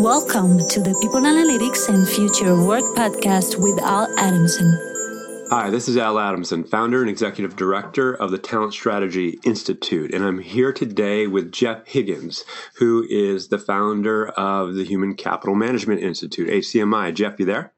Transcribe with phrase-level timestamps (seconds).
[0.00, 5.46] Welcome to the People Analytics and Future Work podcast with Al Adamson.
[5.50, 10.24] Hi, this is Al Adamson, founder and executive director of the Talent Strategy Institute, and
[10.24, 16.00] I'm here today with Jeff Higgins, who is the founder of the Human Capital Management
[16.00, 17.12] Institute, HCMI.
[17.12, 17.74] Jeff, you there?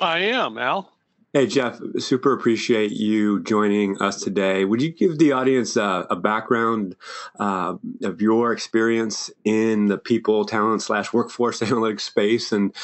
[0.00, 0.92] I am, Al.
[1.34, 4.66] Hey, Jeff, super appreciate you joining us today.
[4.66, 6.94] Would you give the audience uh, a background
[7.40, 12.52] uh, of your experience in the people, talent slash workforce analytics space?
[12.52, 12.74] And,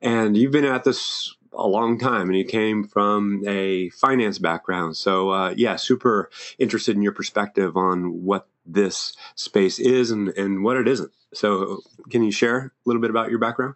[0.00, 4.96] and you've been at this a long time and you came from a finance background.
[4.96, 10.64] So, uh, yeah, super interested in your perspective on what this space is and, and
[10.64, 11.12] what it isn't.
[11.34, 13.74] So, can you share a little bit about your background?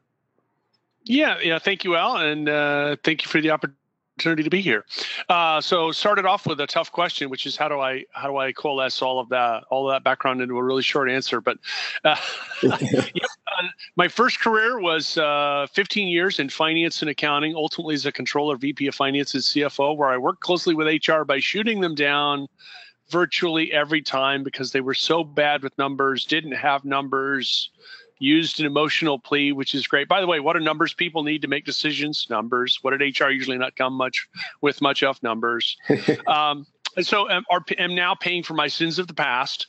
[1.05, 1.59] Yeah, yeah.
[1.59, 3.82] Thank you, Al, and uh, thank you for the opportunity
[4.23, 4.85] opportunity to be here.
[5.29, 8.37] Uh, so started off with a tough question, which is how do I how do
[8.37, 11.41] I coalesce all of that all of that background into a really short answer?
[11.41, 11.59] But
[12.05, 12.17] uh,
[12.63, 13.67] yeah, uh,
[13.97, 18.57] my first career was uh, 15 years in finance and accounting, ultimately as a controller,
[18.57, 22.47] VP of finance, and CFO, where I worked closely with HR by shooting them down
[23.11, 27.71] virtually every time because they were so bad with numbers, didn't have numbers
[28.23, 30.09] used an emotional plea, which is great.
[30.09, 32.27] By the way, what do numbers people need to make decisions?
[32.31, 32.79] Numbers.
[32.83, 34.29] What did HR usually not come much
[34.61, 35.77] with much of numbers?
[36.27, 37.45] um, and so I'm,
[37.79, 39.67] am now paying for my sins of the past.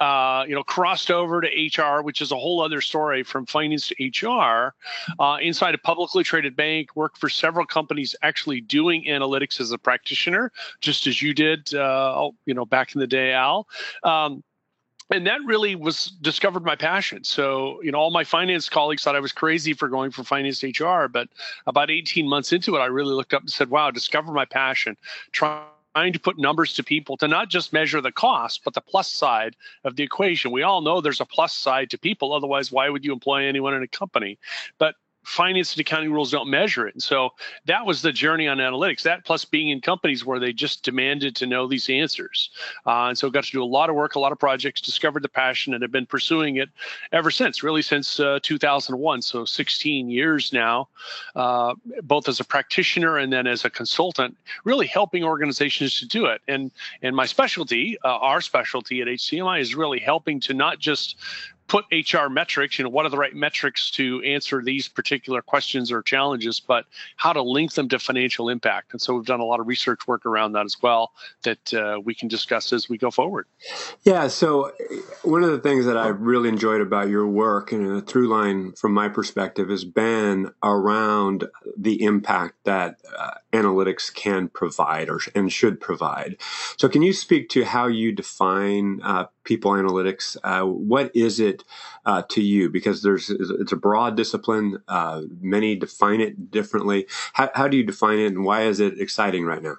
[0.00, 3.88] Uh, you know, crossed over to HR, which is a whole other story from finance
[3.88, 4.74] to HR.
[5.20, 9.78] Uh, inside a publicly traded bank, worked for several companies actually doing analytics as a
[9.78, 13.68] practitioner, just as you did, uh, you know, back in the day, Al.
[14.02, 14.42] Um,
[15.10, 17.24] and that really was discovered my passion.
[17.24, 20.62] So, you know, all my finance colleagues thought I was crazy for going for finance
[20.62, 21.28] HR, but
[21.66, 24.96] about 18 months into it, I really looked up and said, wow, discover my passion.
[25.32, 29.12] Trying to put numbers to people to not just measure the cost, but the plus
[29.12, 30.50] side of the equation.
[30.50, 32.32] We all know there's a plus side to people.
[32.32, 34.38] Otherwise, why would you employ anyone in a company?
[34.78, 36.94] But finance and accounting rules don't measure it.
[36.94, 37.30] And so
[37.66, 39.02] that was the journey on analytics.
[39.02, 42.50] That plus being in companies where they just demanded to know these answers.
[42.86, 45.22] Uh, and so got to do a lot of work, a lot of projects, discovered
[45.22, 46.68] the passion, and have been pursuing it
[47.12, 49.22] ever since, really since uh, 2001.
[49.22, 50.88] So 16 years now,
[51.34, 56.26] uh, both as a practitioner and then as a consultant, really helping organizations to do
[56.26, 56.40] it.
[56.48, 56.70] And
[57.02, 61.16] and my specialty, uh, our specialty at HCMI, is really helping to not just
[61.66, 65.90] put HR metrics, you know, what are the right metrics to answer these particular questions
[65.90, 66.84] or challenges, but
[67.16, 68.92] how to link them to financial impact.
[68.92, 72.00] And so we've done a lot of research work around that as well that uh,
[72.04, 73.46] we can discuss as we go forward.
[74.02, 74.28] Yeah.
[74.28, 74.72] So
[75.22, 78.72] one of the things that I really enjoyed about your work and a through line
[78.72, 85.52] from my perspective has been around the impact that uh, analytics can provide or and
[85.52, 86.36] should provide.
[86.76, 90.36] So can you speak to how you define uh, people analytics?
[90.42, 91.64] Uh, what is it
[92.06, 92.70] uh, to you?
[92.70, 94.78] Because there's it's a broad discipline.
[94.88, 97.06] Uh, many define it differently.
[97.34, 99.76] How, how do you define it, and why is it exciting right now?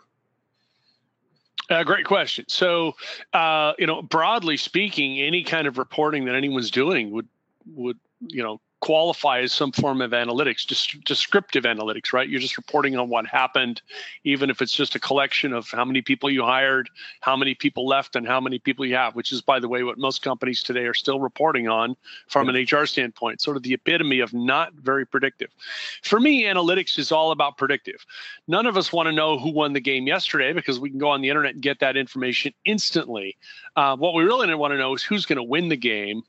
[1.69, 2.45] Uh, great question.
[2.47, 2.93] So,
[3.33, 7.27] uh, you know, broadly speaking, any kind of reporting that anyone's doing would
[7.73, 7.97] would
[8.27, 12.29] you know qualify as some form of analytics, just descriptive analytics, right?
[12.29, 13.81] You're just reporting on what happened,
[14.23, 16.89] even if it's just a collection of how many people you hired,
[17.21, 19.83] how many people left, and how many people you have, which is, by the way,
[19.83, 21.95] what most companies today are still reporting on
[22.27, 25.49] from an HR standpoint, sort of the epitome of not very predictive.
[26.03, 28.05] For me, analytics is all about predictive.
[28.47, 31.09] None of us want to know who won the game yesterday because we can go
[31.09, 33.37] on the internet and get that information instantly.
[33.75, 36.23] Uh, what we really want to know is who's going to win the game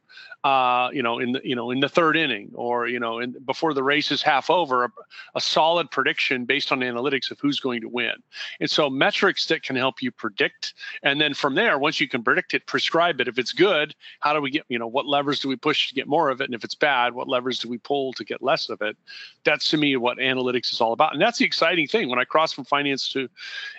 [0.47, 3.35] uh, you know, in the you know in the third inning or you know in,
[3.45, 4.93] before the race is half over, a,
[5.35, 8.13] a, solid prediction based on analytics of who's going to win.
[8.61, 12.23] And so metrics that can help you predict, and then from there, once you can
[12.23, 13.27] predict it, prescribe it.
[13.27, 15.95] If it's good, how do we get you know what levers do we push to
[15.95, 18.41] get more of it, and if it's bad, what levers do we pull to get
[18.41, 18.97] less of it?
[19.43, 22.09] That's to me what analytics is all about, and that's the exciting thing.
[22.09, 23.29] When I crossed from finance to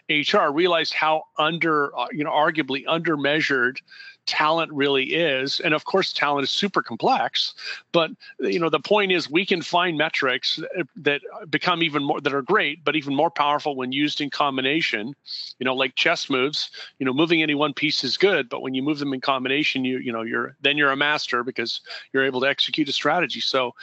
[0.10, 3.80] HR, I realized how under uh, you know arguably under measured
[4.28, 5.60] talent really is.
[5.62, 7.54] And of course talent is super complex
[7.92, 10.60] but you know the point is we can find metrics
[10.96, 15.16] that become even more that are great but even more powerful when used in combination.
[15.60, 16.70] You know like chess moves
[17.00, 19.86] you know moving any one piece is good but when you move them in combination
[19.86, 21.82] you you know you're then you're a master because
[22.14, 23.40] you're able to execute a strategy.
[23.40, 23.74] So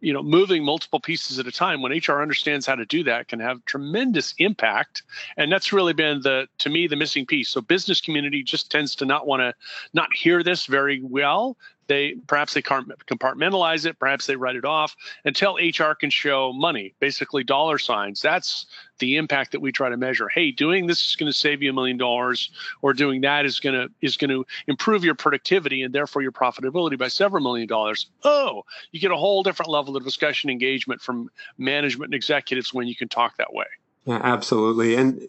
[0.00, 3.28] you know moving multiple pieces at a time when hr understands how to do that
[3.28, 5.02] can have tremendous impact.
[5.36, 7.48] And that's really been the to me the missing piece.
[7.48, 9.54] So business community just tends to not want to
[9.92, 11.56] not hear this very well.
[11.88, 16.94] They perhaps they compartmentalize it perhaps they write it off until hr can show money
[16.98, 18.20] basically dollar signs.
[18.20, 18.66] That's
[18.98, 20.28] the impact that we try to measure.
[20.28, 22.50] Hey doing this is going to save you a million dollars
[22.82, 26.32] or doing that is going to is going to improve your productivity and therefore your
[26.32, 28.08] profitability by several million dollars.
[28.24, 32.88] Oh you get a whole different level of discussion engagement from management and executives when
[32.88, 33.66] you can talk that way.
[34.06, 34.94] Yeah, absolutely.
[34.94, 35.20] And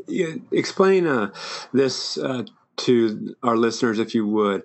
[0.51, 1.31] explain uh,
[1.73, 2.45] this uh,
[2.77, 4.63] to our listeners if you would.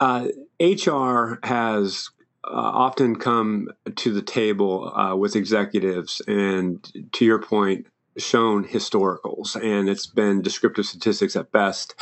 [0.00, 0.28] Uh,
[0.60, 2.10] HR has
[2.44, 9.56] uh, often come to the table uh, with executives, and to your point, shown historicals,
[9.56, 11.94] and it's been descriptive statistics at best.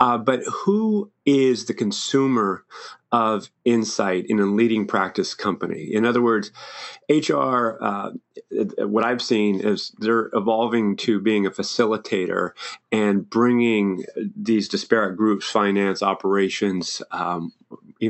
[0.00, 2.64] Uh, but who is the consumer
[3.10, 5.92] of insight in a leading practice company?
[5.92, 6.52] In other words,
[7.08, 8.10] HR, uh,
[8.78, 12.50] what I've seen is they're evolving to being a facilitator
[12.92, 14.04] and bringing
[14.36, 17.52] these disparate groups, finance, operations, um,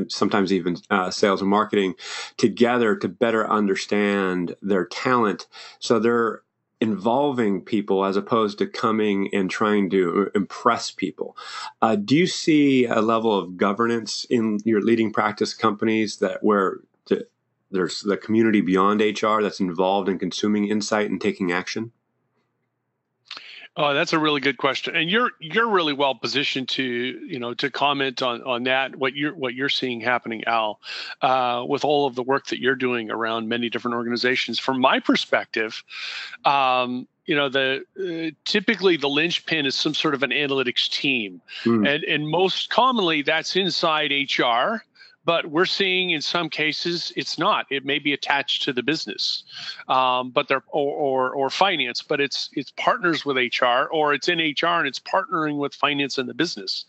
[0.08, 1.94] sometimes even uh, sales and marketing,
[2.36, 5.46] together to better understand their talent.
[5.78, 6.42] So they're
[6.80, 11.36] involving people as opposed to coming and trying to impress people.
[11.82, 16.78] Uh, do you see a level of governance in your leading practice companies that where
[17.06, 17.26] the,
[17.70, 21.92] there's the community beyond HR that's involved in consuming insight and taking action?
[23.80, 27.54] Oh, that's a really good question, and you're you're really well positioned to you know
[27.54, 30.80] to comment on on that what you're what you're seeing happening, Al,
[31.22, 34.58] uh, with all of the work that you're doing around many different organizations.
[34.58, 35.84] From my perspective,
[36.44, 41.40] um, you know the uh, typically the linchpin is some sort of an analytics team,
[41.62, 41.88] mm.
[41.88, 44.82] and and most commonly that's inside HR
[45.28, 47.66] but we're seeing in some cases it's not.
[47.68, 49.44] It may be attached to the business,
[49.86, 54.26] um, but they're or, or, or finance, but it's it's partners with HR or it's
[54.30, 56.86] in HR and it's partnering with finance and the business.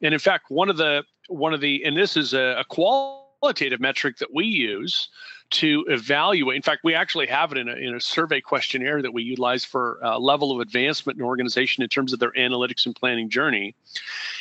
[0.00, 3.80] And in fact, one of the one of the and this is a, a qualitative
[3.80, 5.10] metric that we use
[5.50, 6.56] to evaluate.
[6.56, 9.62] In fact, we actually have it in a, in a survey questionnaire that we utilize
[9.62, 13.74] for uh, level of advancement in organization in terms of their analytics and planning journey.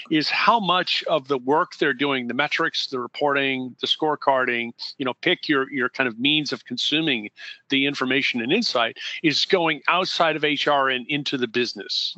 [0.10, 5.06] Is how much of the work they're doing, the metrics, the reporting, the scorecarding, you
[5.06, 7.30] know, pick your your kind of means of consuming
[7.70, 12.16] the information and insight is going outside of HR and into the business.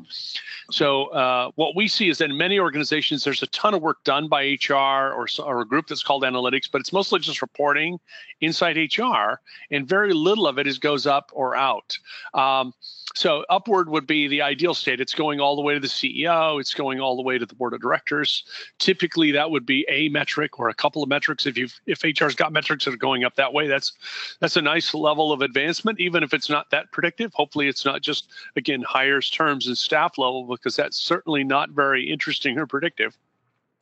[0.72, 4.04] So uh, what we see is that in many organizations, there's a ton of work
[4.04, 4.74] done by HR
[5.14, 8.00] or, or a group that's called analytics, but it's mostly just reporting
[8.42, 9.40] inside HR,
[9.72, 11.98] and very little of it is goes up or out.
[12.34, 12.74] Um,
[13.16, 15.00] so upward would be the ideal state.
[15.00, 16.60] It's going all the way to the CEO.
[16.60, 18.44] It's going all the way to the board of directors.
[18.80, 21.46] Typically, that would be a metric or a couple of metrics.
[21.46, 23.94] If you if HR's got metrics that are going up that way, that's
[24.40, 26.00] that's a nice level of advancement.
[26.00, 30.18] Even if it's not that predictive, hopefully it's not just again hires terms and staff
[30.18, 33.18] level because that's certainly not very interesting or predictive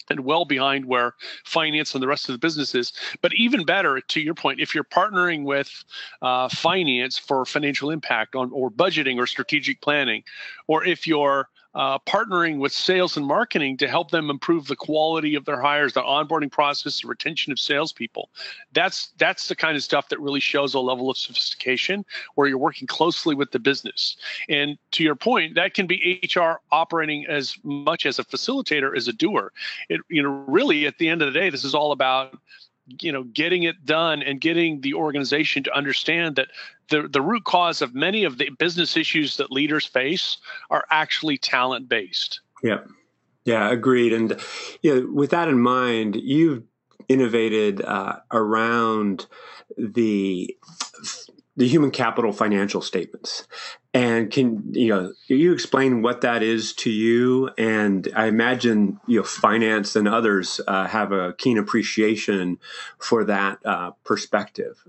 [0.09, 1.13] and well behind where
[1.43, 2.93] finance and the rest of the business is.
[3.21, 5.71] But even better, to your point, if you're partnering with
[6.21, 10.23] uh, finance for financial impact on or budgeting or strategic planning,
[10.67, 15.35] or if you're uh, partnering with sales and marketing to help them improve the quality
[15.35, 18.29] of their hires, the onboarding process, the retention of salespeople.
[18.73, 22.05] That's that's the kind of stuff that really shows a level of sophistication
[22.35, 24.17] where you're working closely with the business.
[24.49, 29.07] And to your point, that can be HR operating as much as a facilitator as
[29.07, 29.51] a doer.
[29.89, 32.37] It you know really at the end of the day, this is all about
[32.99, 36.47] you know getting it done and getting the organization to understand that
[36.89, 40.37] the, the root cause of many of the business issues that leaders face
[40.69, 42.79] are actually talent based yeah.
[43.45, 44.13] Yeah agreed.
[44.13, 44.39] And
[44.81, 46.63] you know, with that in mind you've
[47.09, 49.27] innovated uh, around
[49.77, 50.57] the
[51.55, 53.47] the human capital financial statements.
[53.93, 57.49] And can you know you explain what that is to you?
[57.57, 62.59] And I imagine you know finance and others uh, have a keen appreciation
[62.97, 64.83] for that uh, perspective.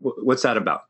[0.00, 0.84] What's that about?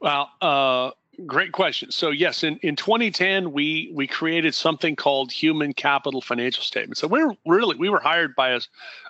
[0.00, 0.90] Well, uh,
[1.26, 1.90] Great question.
[1.90, 6.96] So yes, in, in 2010, we we created something called Human Capital Financial Statement.
[6.96, 8.60] So we're really we were hired by a,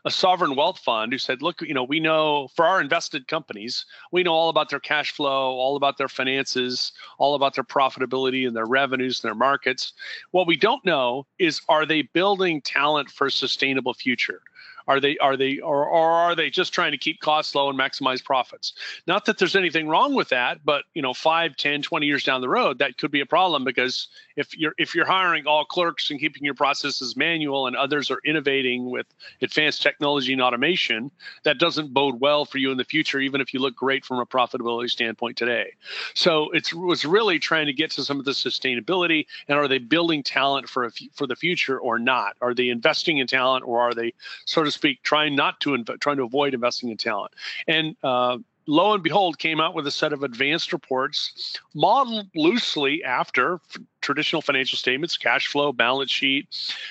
[0.06, 3.84] a sovereign wealth fund who said, look, you know, we know for our invested companies,
[4.10, 8.46] we know all about their cash flow, all about their finances, all about their profitability
[8.46, 9.92] and their revenues and their markets.
[10.30, 14.40] What we don't know is are they building talent for a sustainable future?
[14.88, 17.78] Are they are they or, or are they just trying to keep costs low and
[17.78, 18.72] maximize profits?
[19.06, 22.40] Not that there's anything wrong with that, but you know, 5, 10, 20 years down
[22.40, 26.10] the road, that could be a problem because if you're if you're hiring all clerks
[26.10, 29.06] and keeping your processes manual and others are innovating with
[29.42, 31.10] advanced technology and automation,
[31.42, 34.18] that doesn't bode well for you in the future, even if you look great from
[34.20, 35.74] a profitability standpoint today.
[36.14, 39.78] So it was really trying to get to some of the sustainability and are they
[39.78, 42.36] building talent for for the future or not?
[42.40, 44.14] Are they investing in talent or are they,
[44.46, 47.32] so to speak, trying not to inv- trying to avoid investing in talent?
[47.66, 53.02] And uh, lo and behold, came out with a set of advanced reports modeled loosely
[53.02, 56.46] after f- traditional financial statements, cash flow, balance sheet,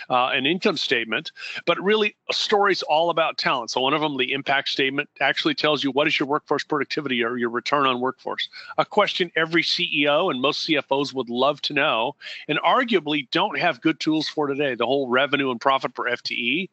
[0.10, 1.32] uh, and income statement,
[1.66, 3.72] but really a story's all about talent.
[3.72, 7.24] So one of them, the impact statement, actually tells you what is your workforce productivity
[7.24, 8.50] or your return on workforce.
[8.78, 12.16] A question every CEO and most CFOs would love to know,
[12.48, 14.76] and arguably don't have good tools for today.
[14.76, 16.70] The whole revenue and profit per FTE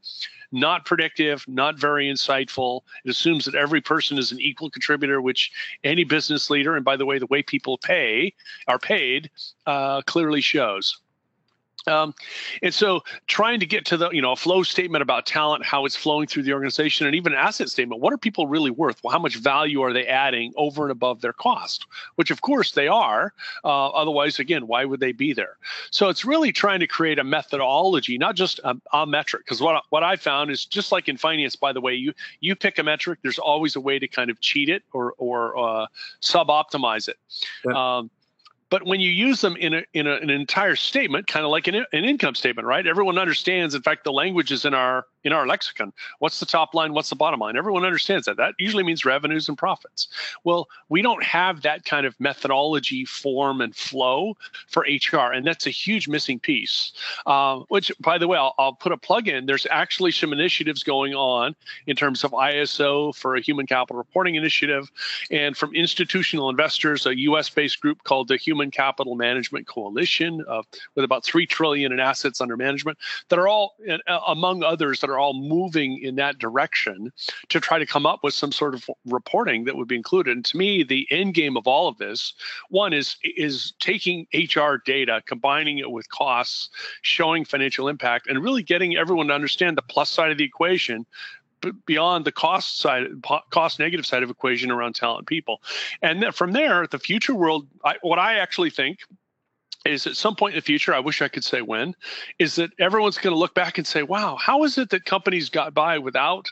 [0.55, 2.83] not predictive, not very insightful.
[3.05, 5.51] It assumes that every person is an equal contributor, which
[5.83, 8.33] any business leader, and by the way, the way people pay
[8.69, 9.31] are paid,
[9.67, 10.99] uh, clearly shows.
[11.87, 12.14] Um,
[12.62, 15.85] and so trying to get to the, you know, a flow statement about talent, how
[15.85, 18.00] it's flowing through the organization, and even an asset statement.
[18.00, 19.02] What are people really worth?
[19.02, 21.87] Well, how much value are they adding over and above their cost?
[22.14, 23.33] Which, of course, they are.
[23.64, 25.57] Uh, otherwise, again, why would they be there?
[25.90, 29.45] So it's really trying to create a methodology, not just a, a metric.
[29.45, 32.57] Because what what I found is just like in finance, by the way, you you
[32.57, 35.87] pick a metric, there's always a way to kind of cheat it or or uh,
[36.21, 37.19] sub optimize it.
[37.66, 37.99] Yeah.
[37.99, 38.11] Um,
[38.75, 41.69] but when you use them in, a, in a, an entire statement, kind of like
[41.69, 42.85] an, an income statement, right?
[42.85, 43.76] Everyone understands.
[43.76, 45.93] In fact, the language is in our in our lexicon.
[46.19, 46.93] What's the top line?
[46.93, 47.57] What's the bottom line?
[47.57, 48.37] Everyone understands that.
[48.37, 50.09] That usually means revenues and profits.
[50.45, 54.37] Well, we don't have that kind of methodology, form, and flow
[54.69, 56.93] for HR, and that's a huge missing piece.
[57.26, 59.47] Uh, which, by the way, I'll, I'll put a plug in.
[59.47, 64.35] There's actually some initiatives going on in terms of ISO for a human capital reporting
[64.35, 64.90] initiative,
[65.31, 70.62] and from institutional investors, a U.S.-based group called the Human Capital Management Coalition, uh,
[70.95, 75.11] with about three trillion in assets under management, that are all, uh, among others, that
[75.11, 77.12] are are all moving in that direction
[77.49, 80.37] to try to come up with some sort of reporting that would be included.
[80.37, 82.35] And to me, the end game of all of this,
[82.68, 86.68] one is is taking HR data, combining it with costs,
[87.02, 91.06] showing financial impact, and really getting everyone to understand the plus side of the equation
[91.87, 93.06] beyond the cost side,
[93.50, 95.62] cost negative side of equation around talent people.
[96.02, 98.99] And then from there, the future world, I, what I actually think
[99.85, 101.95] is at some point in the future, I wish I could say when,
[102.38, 105.50] is that everyone's going to look back and say, wow, how is it that companies
[105.50, 106.50] got by without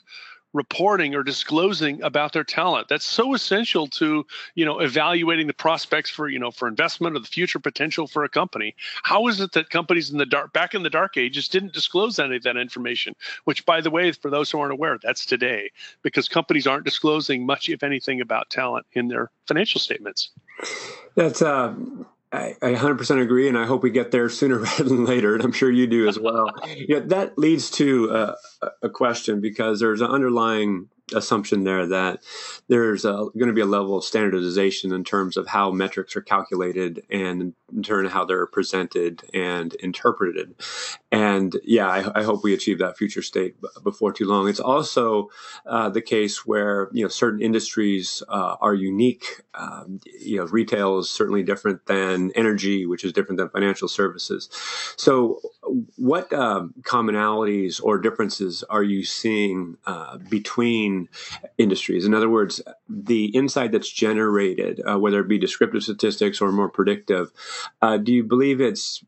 [0.53, 2.89] reporting or disclosing about their talent?
[2.89, 7.21] That's so essential to you know evaluating the prospects for you know for investment or
[7.21, 8.75] the future potential for a company.
[9.03, 12.19] How is it that companies in the dark back in the dark ages didn't disclose
[12.19, 13.15] any of that information?
[13.45, 15.71] Which by the way for those who aren't aware that's today
[16.03, 20.31] because companies aren't disclosing much if anything about talent in their financial statements.
[21.15, 21.75] That's uh
[22.33, 25.45] I, I 100% agree, and I hope we get there sooner rather than later, and
[25.45, 26.51] I'm sure you do as well.
[26.67, 32.21] yeah, that leads to uh, a, a question because there's an underlying assumption there that
[32.69, 36.23] there's uh, going to be a level of standardization in terms of how metrics are
[36.23, 40.55] calculated and in turn how they're presented and interpreted.
[41.13, 44.49] And yeah, I, I hope we achieve that future state before too long.
[44.49, 45.29] It's also
[45.67, 49.43] uh, the case where you know certain industries uh, are unique.
[49.53, 54.49] Um, you know, retail is certainly different than energy, which is different than financial services.
[54.97, 55.43] So,
[55.97, 61.11] what um, commonalities or differences are you seeing uh, between
[61.59, 62.07] industries?
[62.07, 66.71] In other words, the insight that's generated, uh, whether it be descriptive statistics or more
[66.71, 67.31] predictive,
[67.83, 69.05] uh, do you believe it's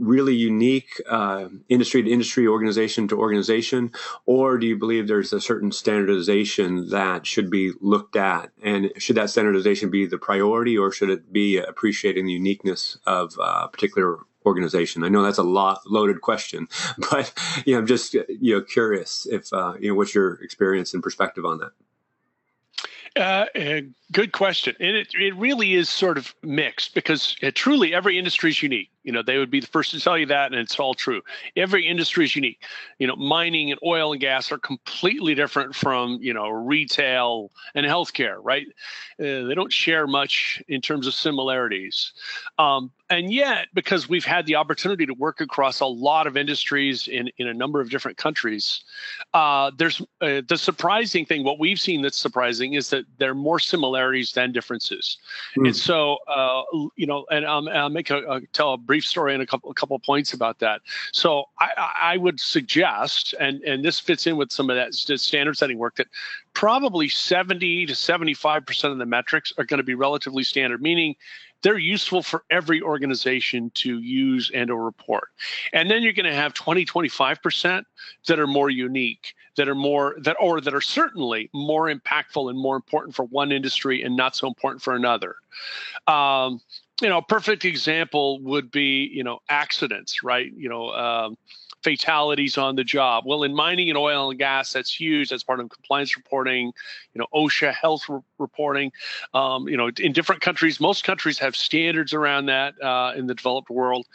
[0.00, 3.92] really unique uh, industry to industry, organization to organization,
[4.26, 8.50] or do you believe there's a certain standardization that should be looked at?
[8.62, 13.34] And should that standardization be the priority, or should it be appreciating the uniqueness of
[13.38, 15.04] a particular organization?
[15.04, 16.68] I know that's a lot loaded question,
[17.10, 17.32] but
[17.66, 21.02] you know, I'm just you know curious if uh, you know what's your experience and
[21.02, 21.72] perspective on that.
[23.16, 23.46] Uh,
[24.12, 28.50] good question, and it it really is sort of mixed because it, truly every industry
[28.50, 28.90] is unique.
[29.02, 31.22] You know, they would be the first to tell you that, and it's all true.
[31.56, 32.62] Every industry is unique.
[32.98, 37.86] You know, mining and oil and gas are completely different from you know retail and
[37.86, 38.66] healthcare, right?
[39.18, 42.12] Uh, they don't share much in terms of similarities.
[42.58, 47.08] Um, and yet, because we've had the opportunity to work across a lot of industries
[47.08, 48.84] in, in a number of different countries,
[49.34, 51.42] uh, there's uh, the surprising thing.
[51.42, 55.18] What we've seen that's surprising is that there are more similarities than differences.
[55.56, 55.66] Mm.
[55.66, 56.62] And so, uh,
[56.94, 59.74] you know, and I'll make a, a tell a brief story and a couple a
[59.74, 60.80] couple of points about that.
[61.12, 61.68] So I,
[62.02, 65.94] I would suggest, and and this fits in with some of that standard setting work,
[65.94, 66.08] that
[66.54, 71.14] probably 70 to 75 percent of the metrics are going to be relatively standard, meaning
[71.62, 75.28] they're useful for every organization to use and or report.
[75.72, 77.84] And then you're going to have 20, 25%
[78.26, 82.58] that are more unique, that are more that or that are certainly more impactful and
[82.58, 85.36] more important for one industry and not so important for another.
[86.08, 86.60] Um,
[87.00, 90.52] you know, a perfect example would be, you know, accidents, right?
[90.54, 91.36] You know, um,
[91.82, 93.24] fatalities on the job.
[93.26, 95.30] Well, in mining and oil and gas, that's huge.
[95.30, 96.72] That's part of compliance reporting,
[97.14, 98.92] you know, OSHA health re- reporting.
[99.34, 103.34] Um, you know, in different countries, most countries have standards around that uh, in the
[103.34, 104.06] developed world.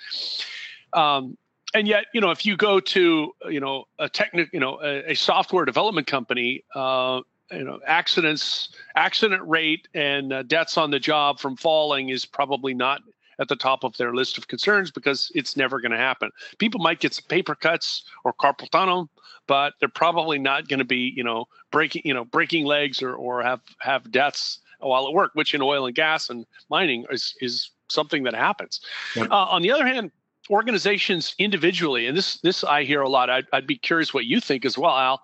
[0.93, 1.37] Um,
[1.73, 5.11] and yet, you know, if you go to, you know, a technical, you know, a,
[5.11, 7.19] a, software development company, uh,
[7.51, 12.73] you know, accidents, accident rate, and uh, deaths on the job from falling is probably
[12.73, 13.01] not
[13.39, 16.31] at the top of their list of concerns because it's never going to happen.
[16.57, 19.09] People might get some paper cuts or carpal tunnel,
[19.47, 23.13] but they're probably not going to be, you know, breaking, you know, breaking legs or,
[23.13, 27.35] or have have deaths while at work, which in oil and gas and mining is
[27.41, 28.81] is something that happens.
[29.15, 29.29] Yep.
[29.31, 30.11] Uh, on the other hand,
[30.49, 33.29] organizations individually, and this this I hear a lot.
[33.29, 35.21] I'd, I'd, be curious what you think as well, Al.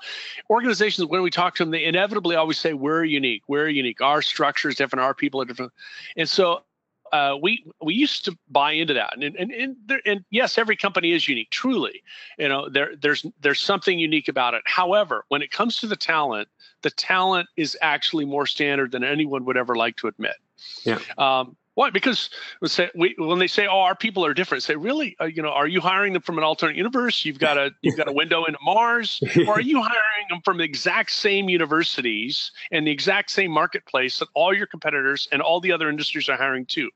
[0.49, 3.43] Organizations, when we talk to them, they inevitably always say we're unique.
[3.47, 4.01] We're unique.
[4.01, 5.03] Our structure is different.
[5.03, 5.71] Our people are different.
[6.17, 6.63] And so
[7.11, 10.75] uh, we we used to buy into that, and and and, there, and, yes, every
[10.75, 11.49] company is unique.
[11.49, 12.01] Truly,
[12.37, 14.61] you know, there there's there's something unique about it.
[14.65, 16.47] However, when it comes to the talent,
[16.83, 20.35] the talent is actually more standard than anyone would ever like to admit.
[20.83, 20.99] Yeah.
[21.17, 21.89] Um, why?
[21.89, 22.29] Because
[22.65, 25.15] say, we, when they say, "Oh, our people are different," say, "Really?
[25.19, 27.25] Uh, you know, are you hiring them from an alternate universe?
[27.25, 30.59] You've got a you've got a window into Mars, or are you hiring them from
[30.59, 35.59] the exact same universities and the exact same marketplace that all your competitors and all
[35.59, 36.91] the other industries are hiring too?"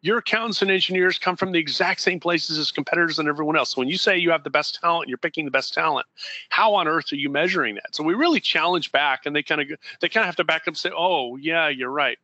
[0.00, 3.74] Your accountants and engineers come from the exact same places as competitors and everyone else.
[3.74, 6.06] So when you say you have the best talent, you're picking the best talent.
[6.48, 7.94] How on earth are you measuring that?
[7.94, 9.68] So we really challenge back, and they kind of
[10.00, 12.18] they kind of have to back up and say, "Oh, yeah, you're right."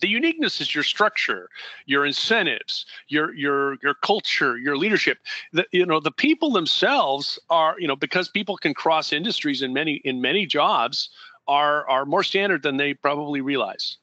[0.00, 1.48] The uniqueness is your structure
[1.86, 5.18] your incentives your your your culture your leadership.
[5.52, 9.72] The, you know the people themselves are you know because people can cross industries in
[9.72, 11.10] many in many jobs
[11.48, 13.96] are are more standard than they probably realize.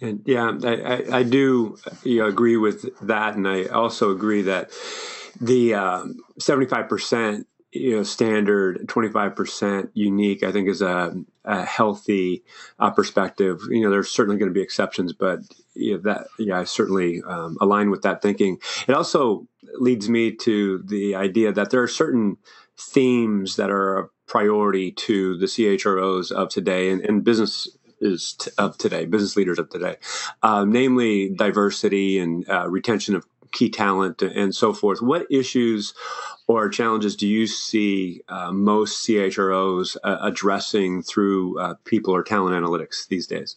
[0.00, 3.36] And yeah i i, I do you know, agree with that.
[3.36, 4.70] And i also agree that
[5.40, 11.14] the um, 75% you know standard 25% unique i think is a,
[11.44, 12.44] a healthy
[12.78, 13.60] uh, perspective.
[13.70, 15.40] You know there's certainly going to be exceptions but
[15.74, 18.58] you know, that yeah i certainly um, align with that thinking.
[18.86, 22.36] It also leads me to the idea that there are certain
[22.78, 27.68] themes that are a priority to the chros of today and, and business
[28.00, 29.96] is t- of today, business leaders of today,
[30.42, 35.00] uh, namely diversity and uh, retention of key talent and so forth.
[35.00, 35.94] What issues
[36.46, 42.56] or challenges do you see uh, most CHROs uh, addressing through uh, people or talent
[42.56, 43.56] analytics these days?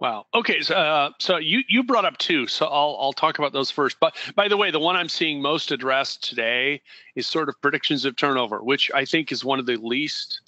[0.00, 0.24] Wow.
[0.32, 0.62] Okay.
[0.62, 4.00] So, uh, so you you brought up two, so I'll I'll talk about those first.
[4.00, 6.80] But by the way, the one I'm seeing most addressed today
[7.14, 10.40] is sort of predictions of turnover, which I think is one of the least.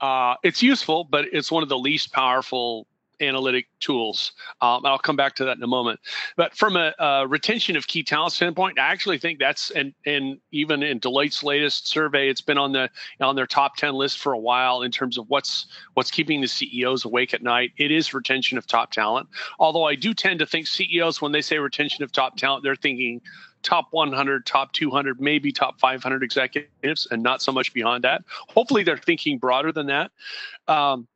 [0.00, 2.86] Uh, it's useful, but it's one of the least powerful
[3.20, 4.32] analytic tools.
[4.60, 6.00] Um, I'll come back to that in a moment.
[6.36, 10.38] But from a, a, retention of key talent standpoint, I actually think that's and and
[10.52, 14.32] even in Deloitte's latest survey, it's been on the on their top ten list for
[14.32, 17.72] a while in terms of what's what's keeping the CEOs awake at night.
[17.76, 19.28] It is retention of top talent.
[19.58, 22.76] Although I do tend to think CEOs, when they say retention of top talent, they're
[22.76, 23.20] thinking
[23.64, 28.22] top 100, top 200, maybe top 500 executives, and not so much beyond that.
[28.48, 30.12] Hopefully, they're thinking broader than that.
[30.68, 31.08] Um,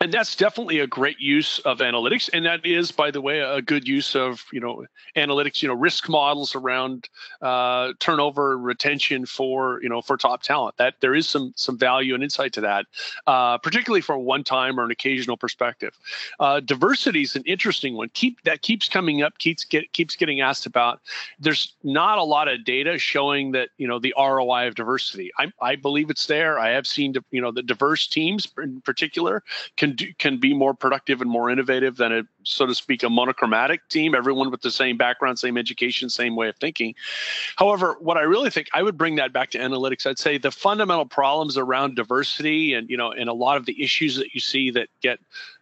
[0.00, 2.28] and that's definitely a great use of analytics.
[2.32, 4.84] And that is by the way a good use of you know
[5.16, 7.08] analytics you know risk models around
[7.40, 10.76] uh, turnover retention for you know for top talent.
[10.76, 12.86] That there is some some value and insight to that
[13.26, 15.98] uh, particularly for a one time or an occasional perspective.
[16.40, 18.10] Uh, diversity is an interesting one.
[18.12, 21.00] Keep that keeps coming up keeps get keeps getting asked about.
[21.38, 25.30] There's not a lot of data showing that you know the roi of diversity.
[25.38, 26.58] I, I believe it's there.
[26.58, 29.42] I have seen you know the diverse teams in particular
[29.76, 33.02] can can do, can be more productive and more innovative than a so to speak
[33.02, 36.94] a monochromatic team everyone with the same background same education same way of thinking.
[37.56, 40.06] However what i really think i would bring that back to analytics.
[40.06, 43.82] I'd say the fundamental problems around diversity and you know and a lot of the
[43.82, 45.18] issues that you see that get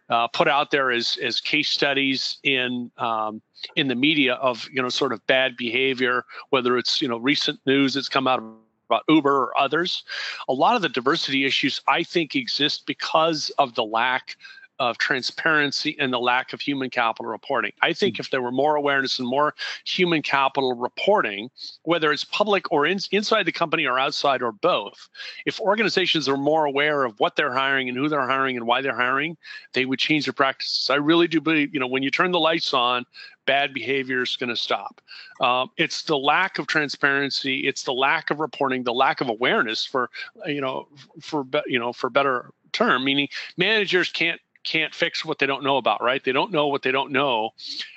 [0.09, 3.41] uh, put out there as as case studies in um,
[3.75, 7.59] in the media of you know sort of bad behavior whether it's you know recent
[7.65, 8.45] news that's come out of
[8.89, 10.03] about Uber or others.
[10.47, 14.37] A lot of the diversity issues I think exist because of the lack
[14.79, 17.71] of transparency and the lack of human capital reporting.
[17.81, 18.21] I think mm-hmm.
[18.21, 21.49] if there were more awareness and more human capital reporting,
[21.83, 25.09] whether it's public or in, inside the company or outside or both,
[25.45, 28.81] if organizations are more aware of what they're hiring and who they're hiring and why
[28.81, 29.37] they're hiring,
[29.73, 30.89] they would change their practices.
[30.89, 33.05] I really do believe, you know, when you turn the lights on,
[33.45, 35.01] bad behavior is going to stop.
[35.39, 39.85] Um, it's the lack of transparency, it's the lack of reporting, the lack of awareness
[39.85, 40.09] for,
[40.45, 40.87] you know,
[41.21, 45.77] for you know, for better term, meaning managers can't can't fix what they don't know
[45.77, 46.23] about, right?
[46.23, 47.51] They don't know what they don't know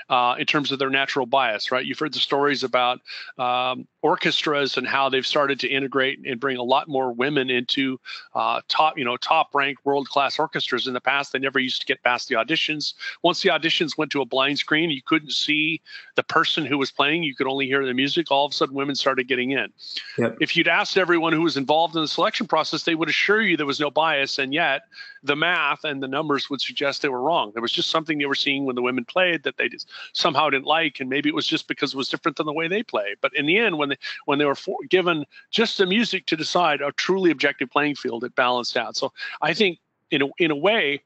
[0.09, 1.85] uh, in terms of their natural bias, right?
[1.85, 3.01] You've heard the stories about
[3.38, 8.01] um, orchestras and how they've started to integrate and bring a lot more women into
[8.35, 10.87] uh, top, you know, top ranked world class orchestras.
[10.87, 12.94] In the past, they never used to get past the auditions.
[13.23, 15.81] Once the auditions went to a blind screen, you couldn't see
[16.14, 17.23] the person who was playing.
[17.23, 18.31] You could only hear the music.
[18.31, 19.73] All of a sudden, women started getting in.
[20.16, 20.38] Yep.
[20.40, 23.57] If you'd asked everyone who was involved in the selection process, they would assure you
[23.57, 24.83] there was no bias, and yet
[25.23, 27.51] the math and the numbers would suggest they were wrong.
[27.53, 30.51] There was just something they were seeing when the women played that they just somehow
[30.51, 32.83] didn't like, and maybe it was just because it was different than the way they
[32.83, 33.15] play.
[33.21, 36.37] But in the end, when they when they were for, given just the music to
[36.37, 38.97] decide a truly objective playing field, it balanced out.
[38.97, 39.79] So I think
[40.11, 41.03] in a, in a way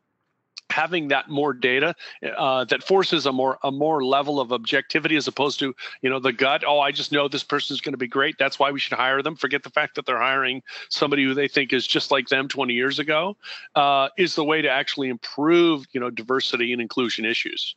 [0.73, 1.95] having that more data
[2.37, 6.19] uh, that forces a more a more level of objectivity as opposed to you know
[6.19, 8.71] the gut oh i just know this person is going to be great that's why
[8.71, 11.87] we should hire them forget the fact that they're hiring somebody who they think is
[11.87, 13.37] just like them 20 years ago
[13.75, 17.77] uh, is the way to actually improve you know diversity and inclusion issues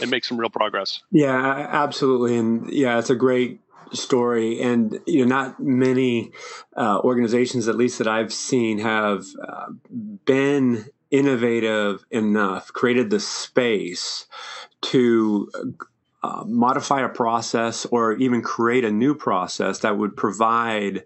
[0.00, 1.02] and make some real progress.
[1.10, 2.36] Yeah absolutely.
[2.36, 3.60] And yeah it's a great
[3.92, 4.60] story.
[4.60, 6.32] And you know not many
[6.76, 9.66] uh, organizations at least that i've seen have uh,
[10.24, 14.26] been innovative enough, created the space
[14.80, 15.52] to
[16.22, 21.04] uh, modify a process or even create a new process that would provide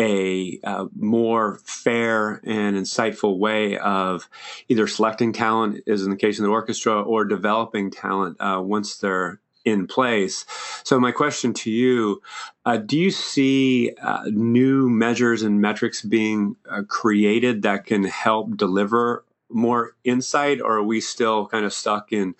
[0.00, 4.28] a uh, more fair and insightful way of
[4.68, 8.96] either selecting talent, as in the case of the orchestra, or developing talent uh, once
[8.96, 10.46] they're in place.
[10.84, 12.22] So, my question to you
[12.64, 18.56] uh, do you see uh, new measures and metrics being uh, created that can help
[18.56, 22.34] deliver more insight, or are we still kind of stuck in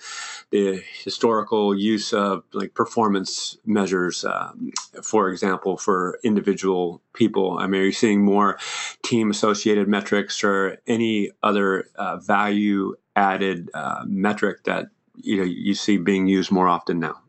[0.50, 7.58] the historical use of like performance measures, um, for example, for individual people?
[7.58, 8.58] I mean, are you seeing more
[9.02, 15.74] team associated metrics or any other uh, value added uh, metric that you know you
[15.74, 17.20] see being used more often now?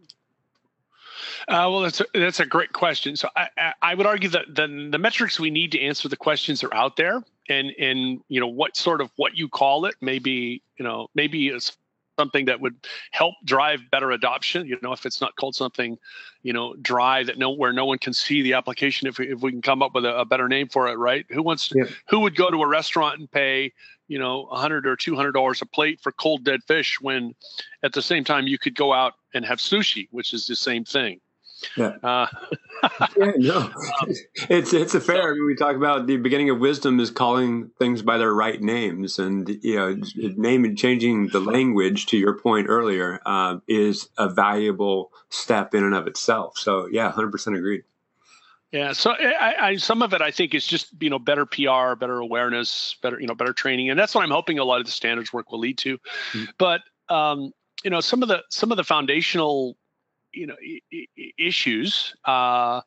[1.51, 3.17] Uh, well, that's a, that's a great question.
[3.17, 6.63] So I, I would argue that the, the metrics we need to answer the questions
[6.63, 10.63] are out there, and and you know what sort of what you call it maybe
[10.77, 11.75] you know maybe is
[12.17, 12.75] something that would
[13.11, 14.65] help drive better adoption.
[14.65, 15.97] You know, if it's not called something,
[16.41, 19.09] you know, dry that no where no one can see the application.
[19.09, 21.25] If we, if we can come up with a, a better name for it, right?
[21.31, 21.91] Who wants to, yeah.
[22.07, 23.73] who would go to a restaurant and pay
[24.07, 27.35] you know a hundred or two hundred dollars a plate for cold dead fish when
[27.83, 30.85] at the same time you could go out and have sushi, which is the same
[30.85, 31.19] thing.
[31.77, 31.97] Yeah.
[32.81, 33.71] Uh, yeah, no,
[34.49, 35.29] it's it's a fair.
[35.29, 38.59] I mean, we talk about the beginning of wisdom is calling things by their right
[38.59, 40.01] names, and you know,
[40.35, 42.07] naming changing the language.
[42.07, 46.57] To your point earlier, uh, is a valuable step in and of itself.
[46.57, 47.83] So, yeah, hundred percent agreed.
[48.71, 51.95] Yeah, so I, I, some of it I think is just you know better PR,
[51.95, 54.85] better awareness, better you know better training, and that's what I'm hoping a lot of
[54.85, 55.97] the standards work will lead to.
[55.97, 56.45] Mm-hmm.
[56.57, 57.51] But um,
[57.83, 59.75] you know some of the some of the foundational
[60.33, 62.81] you know I- I- issues uh,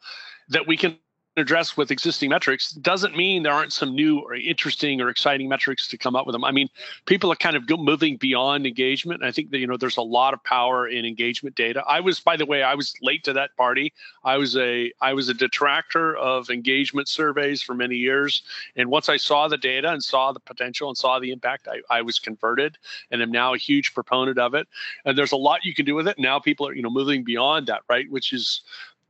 [0.48, 0.98] that we can
[1.36, 5.88] address with existing metrics doesn't mean there aren't some new or interesting or exciting metrics
[5.88, 6.44] to come up with them.
[6.44, 6.68] I mean,
[7.06, 9.24] people are kind of moving beyond engagement.
[9.24, 11.82] I think that you know there's a lot of power in engagement data.
[11.86, 13.92] I was, by the way, I was late to that party.
[14.22, 18.42] I was a I was a detractor of engagement surveys for many years,
[18.76, 21.80] and once I saw the data and saw the potential and saw the impact, I,
[21.90, 22.78] I was converted
[23.10, 24.68] and am now a huge proponent of it.
[25.04, 26.18] And there's a lot you can do with it.
[26.18, 28.08] Now people are you know moving beyond that, right?
[28.10, 28.62] Which is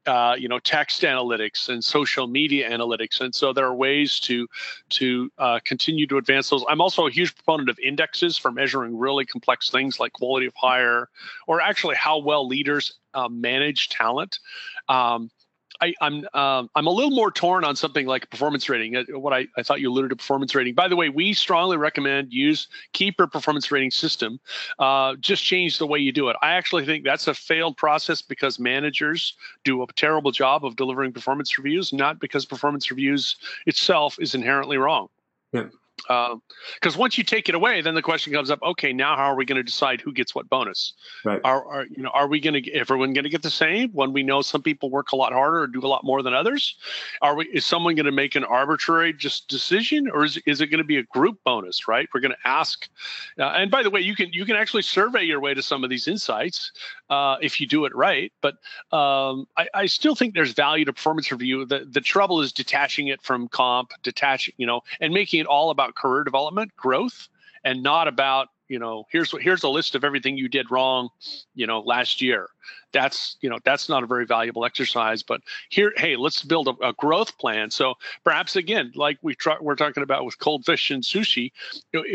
[0.07, 3.21] uh, you know text analytics and social media analytics.
[3.21, 4.47] And so there are ways to
[4.91, 6.65] to uh, continue to advance those.
[6.69, 10.55] I'm also a huge proponent of indexes for measuring really complex things like quality of
[10.57, 11.09] hire
[11.47, 14.39] or actually how well leaders uh, manage talent.
[14.89, 15.31] Um,
[15.81, 18.97] I, am I'm, um, I'm a little more torn on something like performance rating.
[18.97, 20.75] Uh, what I, I thought you alluded to performance rating.
[20.75, 24.39] By the way, we strongly recommend use keep your performance rating system.
[24.79, 26.37] Uh, just change the way you do it.
[26.43, 29.35] I actually think that's a failed process because managers
[29.65, 34.77] do a terrible job of delivering performance reviews, not because performance reviews itself is inherently
[34.77, 35.09] wrong.
[35.53, 35.67] Yeah.
[36.07, 39.25] Because uh, once you take it away, then the question comes up: Okay, now how
[39.25, 40.93] are we going to decide who gets what bonus?
[41.25, 41.41] Right.
[41.45, 44.13] Are, are you know are we going to everyone going to get the same when
[44.13, 46.77] we know some people work a lot harder or do a lot more than others?
[47.23, 50.67] Are we is someone going to make an arbitrary just decision, or is is it
[50.67, 51.89] going to be a group bonus?
[51.89, 52.09] Right.
[52.13, 52.89] We're going to ask.
[53.39, 55.85] Uh, and by the way, you can you can actually survey your way to some
[55.85, 56.73] of these insights
[57.11, 58.33] uh, if you do it right.
[58.41, 58.55] But
[58.93, 61.65] um, I, I still think there's value to performance review.
[61.65, 65.71] The the trouble is detaching it from comp, detaching you know, and making it all
[65.71, 67.29] about career development, growth,
[67.65, 71.09] and not about you know here's what here's a list of everything you did wrong
[71.55, 72.49] you know last year
[72.95, 76.89] that's you know that's not a very valuable exercise but here hey let's build a,
[76.89, 77.71] a growth plan.
[77.71, 81.53] So perhaps again like we we're talking about with cold fish and sushi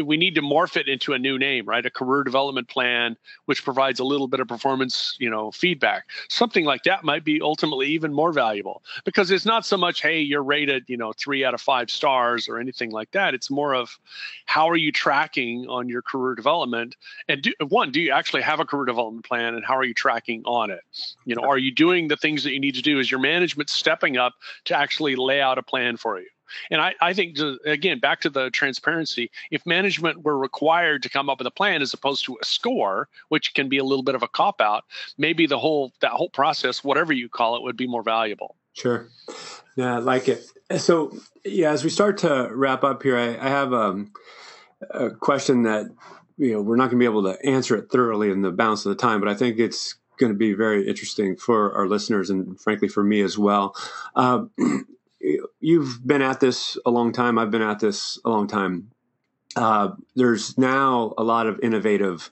[0.03, 1.85] we need to morph it into a new name right?
[1.85, 6.05] A career development plan which provides a little bit of performance you know feedback.
[6.29, 10.19] Something like that might be ultimately even more valuable because it's not so much hey
[10.19, 13.33] you're rated you know three out of five stars or anything like that.
[13.33, 13.99] It's more of
[14.45, 16.95] how are you tracking on your career development?
[17.27, 19.93] And do, one do you actually have a career development plan and how are you
[19.93, 20.81] tracking on on it?
[21.25, 22.99] You know, are you doing the things that you need to do?
[22.99, 24.33] Is your management stepping up
[24.65, 26.27] to actually lay out a plan for you?
[26.71, 31.09] And I, I think, to, again, back to the transparency, if management were required to
[31.09, 34.03] come up with a plan as opposed to a score, which can be a little
[34.03, 34.83] bit of a cop out,
[35.17, 38.55] maybe the whole that whole process, whatever you call it, would be more valuable.
[38.73, 39.09] Sure.
[39.75, 40.43] Yeah, I like it.
[40.77, 44.11] So, yeah, as we start to wrap up here, I, I have um,
[44.89, 45.85] a question that
[46.37, 48.87] you know we're not going to be able to answer it thoroughly in the balance
[48.87, 52.29] of the time, but I think it's going to be very interesting for our listeners
[52.29, 53.75] and frankly for me as well.
[54.15, 54.45] Uh,
[55.59, 57.39] you've been at this a long time.
[57.39, 58.91] I've been at this a long time.
[59.55, 62.29] Uh, there's now a lot of innovative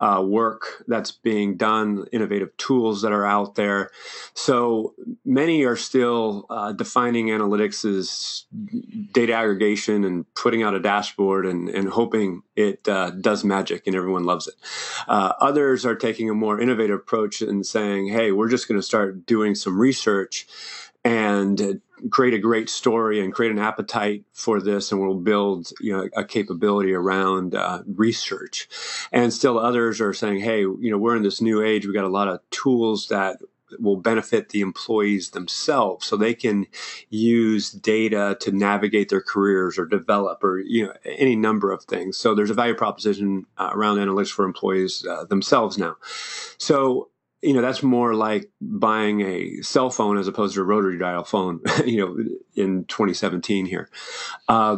[0.00, 3.90] uh, work that's being done, innovative tools that are out there.
[4.34, 8.44] So many are still uh, defining analytics as
[9.12, 13.96] data aggregation and putting out a dashboard and, and hoping it uh, does magic and
[13.96, 14.54] everyone loves it.
[15.08, 18.86] Uh, others are taking a more innovative approach and saying, hey, we're just going to
[18.86, 20.46] start doing some research
[21.04, 25.92] and create a great story and create an appetite for this and we'll build you
[25.92, 28.68] know a capability around uh, research.
[29.12, 31.84] And still others are saying hey you know we're in this new age.
[31.86, 33.38] We've got a lot of tools that
[33.78, 36.66] will benefit the employees themselves so they can
[37.10, 42.16] use data to navigate their careers or develop or you know any number of things.
[42.16, 45.96] So there's a value proposition uh, around analytics for employees uh, themselves now.
[46.58, 47.08] So
[47.42, 51.24] you know that's more like buying a cell phone as opposed to a rotary dial
[51.24, 52.16] phone you know
[52.54, 53.88] in 2017 here
[54.48, 54.76] uh,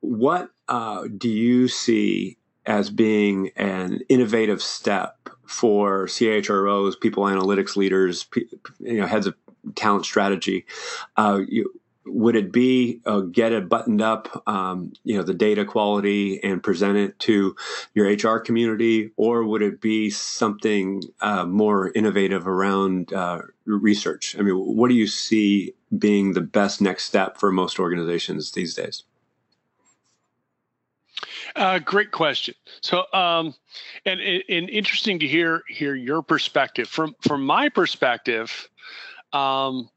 [0.00, 8.26] what uh, do you see as being an innovative step for CHROs, people analytics leaders,
[8.80, 9.34] you know, heads of
[9.74, 10.64] talent strategy.
[11.16, 11.72] Uh, you,
[12.04, 16.62] would it be uh, get it buttoned up, um, you know, the data quality and
[16.62, 17.54] present it to
[17.94, 24.36] your HR community, or would it be something uh, more innovative around uh, research?
[24.38, 28.74] I mean, what do you see being the best next step for most organizations these
[28.74, 29.04] days?
[31.54, 32.54] Uh, great question.
[32.80, 33.54] So, um,
[34.06, 36.88] and, and interesting to hear hear your perspective.
[36.88, 38.68] From from my perspective,
[39.32, 39.90] um,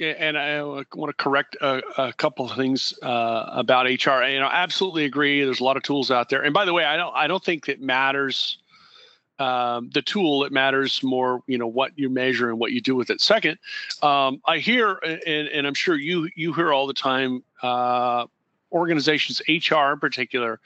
[0.00, 4.24] and I want to correct a, a couple of things uh, about HR.
[4.24, 5.44] You know, absolutely agree.
[5.44, 6.42] There's a lot of tools out there.
[6.42, 8.58] And by the way, I don't I don't think it matters
[9.38, 10.44] um, the tool.
[10.44, 13.20] It matters more, you know, what you measure and what you do with it.
[13.20, 13.58] Second,
[14.02, 17.42] um, I hear, and, and, I'm sure you you hear all the time.
[17.62, 18.26] Uh,
[18.72, 20.60] organizations, HR in particular,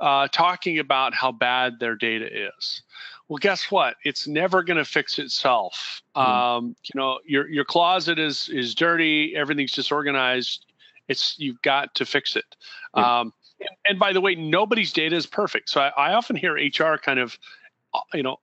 [0.00, 2.82] uh, talking about how bad their data is.
[3.28, 3.96] Well, guess what?
[4.04, 6.02] It's never going to fix itself.
[6.16, 6.28] Mm.
[6.28, 9.34] Um, you know, your your closet is is dirty.
[9.36, 10.66] Everything's disorganized.
[11.08, 12.44] It's you've got to fix it.
[12.94, 15.70] Um, and, and, by the way, nobody's data is perfect.
[15.70, 17.38] So I, I often hear HR kind of,
[17.94, 18.38] uh, you know,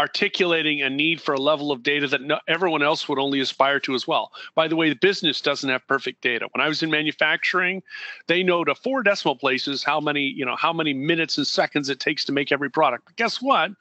[0.00, 3.78] articulating a need for a level of data that no, everyone else would only aspire
[3.80, 4.32] to as well.
[4.54, 6.48] By the way, the business doesn't have perfect data.
[6.52, 7.82] When I was in manufacturing,
[8.26, 11.90] they know to four decimal places how many, you know, how many minutes and seconds
[11.90, 13.04] it takes to make every product.
[13.04, 13.72] But guess what?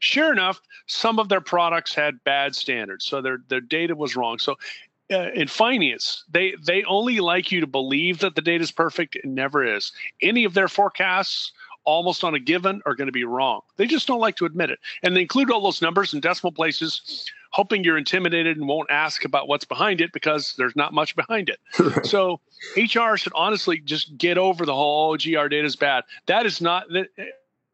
[0.00, 3.04] Sure enough, some of their products had bad standards.
[3.04, 4.38] So their their data was wrong.
[4.38, 4.56] So
[5.12, 9.14] uh, in finance, they they only like you to believe that the data is perfect.
[9.14, 9.92] It never is.
[10.22, 11.52] Any of their forecasts
[11.86, 13.60] almost on a given are going to be wrong.
[13.76, 14.78] They just don't like to admit it.
[15.02, 19.24] And they include all those numbers and decimal places, hoping you're intimidated and won't ask
[19.24, 21.58] about what's behind it because there's not much behind it.
[22.06, 22.40] so
[22.76, 26.04] HR should honestly just get over the whole oh, GR data is bad.
[26.26, 27.08] That is not that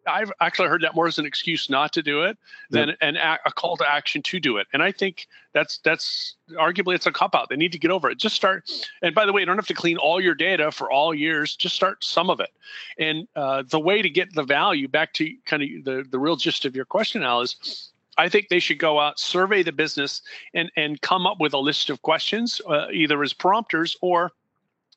[0.06, 2.38] I've actually heard that more as an excuse not to do it
[2.70, 2.98] than yep.
[3.00, 4.66] an a, a call to action to do it.
[4.72, 7.48] And I think that's that's arguably it's a cop out.
[7.48, 8.18] They need to get over it.
[8.18, 8.70] Just start.
[9.02, 11.54] And by the way, you don't have to clean all your data for all years.
[11.56, 12.50] Just start some of it.
[12.98, 16.36] And uh, the way to get the value back to kind of the the real
[16.36, 20.22] gist of your question, Al, is I think they should go out, survey the business,
[20.54, 24.32] and and come up with a list of questions, uh, either as prompters or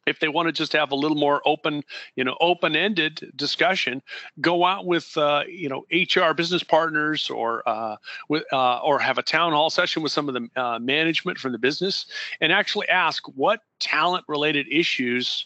[0.06, 1.84] if they want to just have a little more open
[2.16, 4.02] you know open-ended discussion
[4.42, 7.96] go out with uh, you know hr business partners or uh,
[8.30, 11.52] with uh, or have a town hall session with some of the uh, management from
[11.52, 12.06] the business
[12.42, 15.46] and actually ask what talent related issues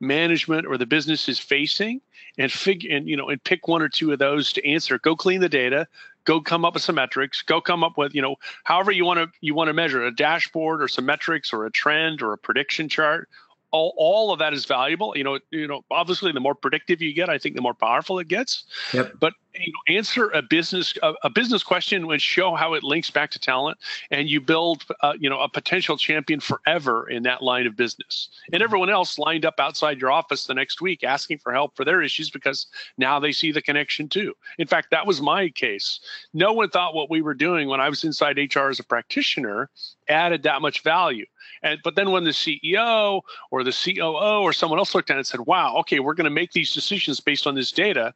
[0.00, 2.00] management or the business is facing
[2.38, 4.98] and figure and you know and pick one or two of those to answer.
[4.98, 5.88] Go clean the data
[6.28, 9.18] go come up with some metrics go come up with you know however you want
[9.18, 12.38] to you want to measure a dashboard or some metrics or a trend or a
[12.38, 13.30] prediction chart
[13.70, 15.12] all, all of that is valuable.
[15.16, 18.18] You know, you know, obviously the more predictive you get, I think the more powerful
[18.18, 18.64] it gets.
[18.92, 19.14] Yep.
[19.20, 23.10] But you know, answer a business a, a, business question and show how it links
[23.10, 23.78] back to talent,
[24.10, 28.28] and you build uh, you know a potential champion forever in that line of business.
[28.52, 31.84] And everyone else lined up outside your office the next week asking for help for
[31.84, 32.66] their issues because
[32.96, 34.34] now they see the connection too.
[34.58, 36.00] In fact, that was my case.
[36.32, 39.70] No one thought what we were doing when I was inside HR as a practitioner
[40.08, 41.26] added that much value.
[41.62, 45.18] And but then when the CEO or the COO or someone else looked at it
[45.18, 48.14] and said, "Wow, okay, we're going to make these decisions based on this data,"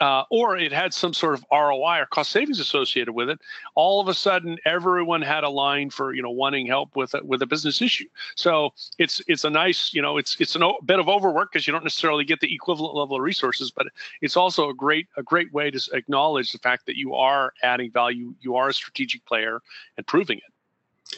[0.00, 3.40] uh, or it had some sort of ROI or cost savings associated with it,
[3.74, 7.20] all of a sudden everyone had a line for you know wanting help with a,
[7.24, 8.08] with a business issue.
[8.34, 11.72] So it's it's a nice you know it's it's a bit of overwork because you
[11.72, 13.86] don't necessarily get the equivalent level of resources, but
[14.20, 17.90] it's also a great a great way to acknowledge the fact that you are adding
[17.90, 19.60] value, you are a strategic player,
[19.96, 20.53] and proving it.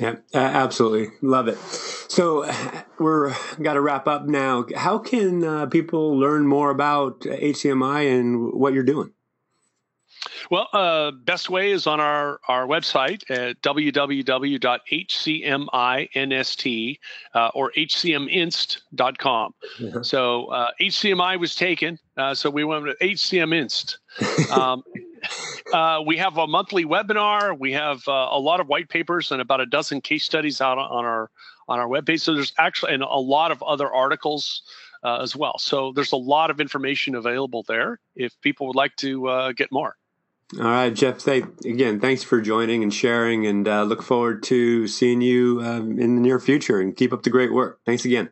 [0.01, 1.09] Yeah, absolutely.
[1.23, 1.59] Love it.
[1.59, 2.51] So
[2.99, 4.67] we're got to wrap up now.
[4.77, 9.13] How can uh, people learn more about HCMI and what you're doing?
[10.51, 14.19] Well, uh, best way is on our, our website at www.hcminst
[17.35, 19.55] uh, or hcminst.com.
[19.79, 20.03] Yeah.
[20.03, 23.97] So uh, HCMI was taken, uh, so we went to HCMinst.
[24.51, 24.83] Um,
[25.73, 27.59] uh, we have a monthly webinar.
[27.59, 30.79] We have uh, a lot of white papers and about a dozen case studies out
[30.79, 31.31] on our
[31.69, 32.21] on our webpage.
[32.21, 34.63] So there's actually and a lot of other articles
[35.03, 35.59] uh, as well.
[35.59, 39.71] So there's a lot of information available there if people would like to uh, get
[39.73, 39.97] more.
[40.55, 41.27] All right, Jeff.
[41.27, 46.15] Again, thanks for joining and sharing, and uh, look forward to seeing you um, in
[46.15, 46.81] the near future.
[46.81, 47.81] And keep up the great work.
[47.85, 48.31] Thanks again.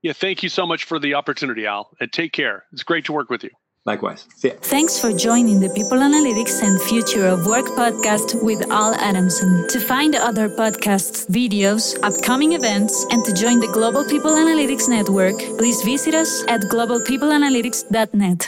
[0.00, 1.90] Yeah, thank you so much for the opportunity, Al.
[2.00, 2.64] And take care.
[2.72, 3.50] It's great to work with you.
[3.86, 4.26] Likewise.
[4.62, 9.66] Thanks for joining the People Analytics and Future of Work podcast with Al Adamson.
[9.68, 15.38] To find other podcasts, videos, upcoming events, and to join the Global People Analytics Network,
[15.56, 18.42] please visit us at globalpeopleanalytics.net.